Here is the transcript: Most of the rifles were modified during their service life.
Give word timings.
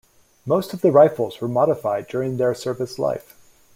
Most 0.47 0.73
of 0.73 0.81
the 0.81 0.91
rifles 0.91 1.39
were 1.39 1.47
modified 1.47 2.07
during 2.07 2.37
their 2.37 2.55
service 2.55 2.97
life. 2.97 3.35